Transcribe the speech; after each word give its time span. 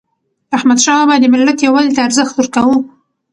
احمدشاه 0.57 0.97
بابا 0.99 1.15
د 1.21 1.25
ملت 1.33 1.57
یووالي 1.59 1.91
ته 1.95 2.01
ارزښت 2.07 2.33
ورکاوه. 2.37 2.77